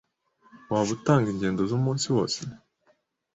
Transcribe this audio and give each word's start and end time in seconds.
Waba 0.71 0.91
utanga 0.97 1.27
ingendo 1.33 1.61
zumunsi 1.69 2.07
wose? 2.15 2.39